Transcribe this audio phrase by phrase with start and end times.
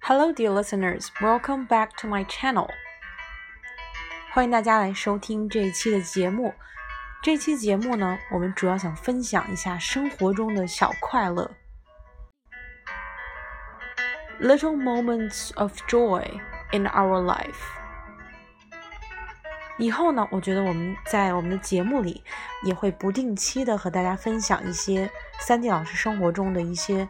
[0.00, 1.10] Hello, dear listeners.
[1.20, 2.70] Welcome back to my channel.
[4.32, 6.54] 欢迎大家来收听这一期的节目。
[7.22, 11.50] 这期节目呢，我们主要想分享一下生活中的小快乐
[14.40, 16.24] ，little moments of joy
[16.72, 17.83] in our life。
[19.76, 22.22] 以后呢，我觉得我们在我们的节目里
[22.62, 25.10] 也会不定期的和大家分享一些
[25.40, 27.08] 三 D 老师生活中的一些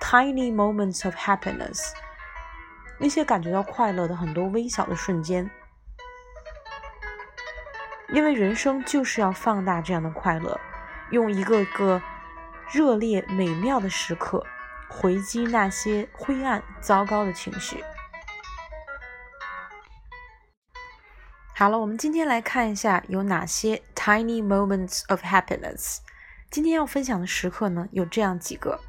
[0.00, 1.80] tiny moments of happiness。
[2.98, 5.50] 那些感觉到快乐的很多微小的瞬间，
[8.10, 10.60] 因为人生就是要放大这样的快乐，
[11.10, 12.00] 用一个个
[12.70, 14.44] 热烈美妙的时刻
[14.88, 17.82] 回击那些灰暗糟糕的情绪。
[21.61, 25.99] 好了，我们今天来看一下有哪些 tiny moments of happiness。
[26.51, 28.79] 今天要分享的时刻呢，有这样几个。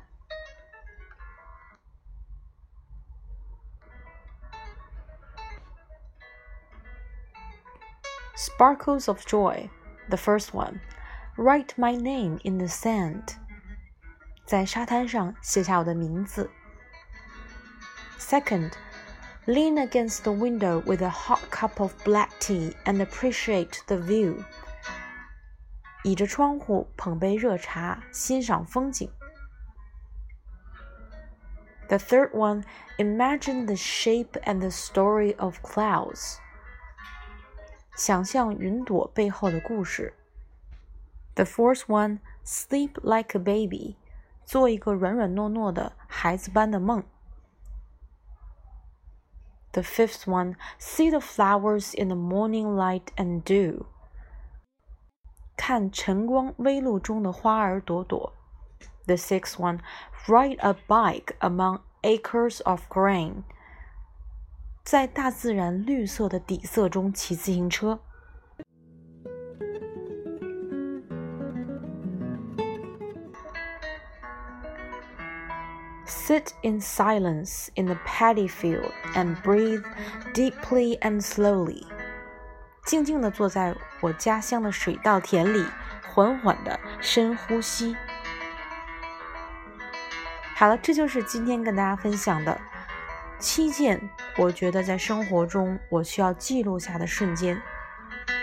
[8.36, 9.68] Sparkles of joy.
[10.08, 10.80] The first one.
[11.36, 13.36] Write my name in the sand.
[14.44, 16.50] 在沙滩上写下我的名字。
[18.18, 18.72] Second,
[19.46, 24.44] lean against the window with a hot cup of black tea and appreciate the view.
[26.04, 29.10] 倚着窗户捧杯热茶，欣赏风景。
[31.88, 32.64] The third one,
[32.98, 36.36] imagine the shape and the story of clouds.
[37.96, 40.14] 想象云朵背后的故事。
[41.34, 43.96] The fourth one, sleep like a baby，
[44.44, 47.02] 做一个软软糯糯的孩子般的梦。
[49.72, 53.84] The fifth one, see the flowers in the morning light and dew，
[55.56, 58.32] 看晨光微露中的花儿朵朵。
[59.06, 59.80] The sixth one,
[60.26, 63.44] ride a bike among acres of grain。
[64.84, 68.00] 在大自然绿色的底色中骑自行车。
[76.22, 79.84] Sit in silence in the paddy field and breathe
[80.32, 81.84] deeply and slowly。
[82.84, 85.64] 静静地坐在我家乡的水稻田里，
[86.02, 87.94] 缓缓地深呼吸。
[90.56, 92.58] 好了，这就是今天跟大家分享的。
[93.38, 94.00] 七件
[94.36, 97.60] 我觉得在生活中我需要记录下的瞬间，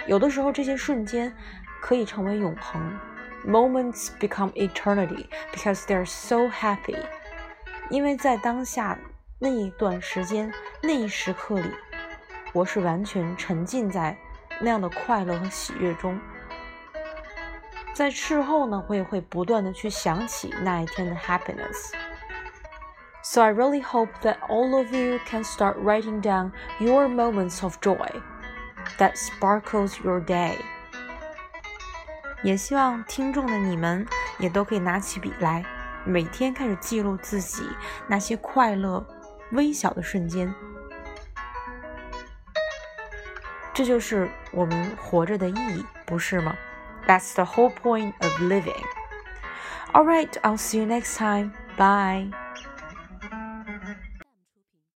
[0.07, 1.35] 有的时候这些瞬间
[1.81, 2.97] 可以成为永恒。
[3.45, 6.97] Moments become eternity because they're so happy。
[7.90, 8.96] 因为在当下
[9.38, 11.70] 那一段时间、那一时刻里，
[12.52, 14.16] 我是完全沉浸在
[14.60, 16.18] 那样的快乐和喜悦中。
[17.92, 21.90] 在事后呢，我也会不断的去想起那一天的 happiness。
[23.22, 28.08] So I really hope that all of you can start writing down your moments of joy
[28.98, 30.54] that sparkles your day.
[32.42, 34.06] 也希望听众的你们
[34.38, 35.64] 也都可以拿起笔来，
[36.04, 37.62] 每天开始记录自己
[38.08, 39.06] 那些快乐、
[39.52, 40.52] 微小的瞬间。
[43.72, 46.56] 这就是我们活着的意义，不是吗
[47.06, 48.84] ？That's the whole point of living.
[49.92, 51.52] All right, I'll see you next time.
[51.76, 52.30] Bye.